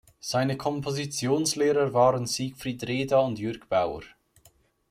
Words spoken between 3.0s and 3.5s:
und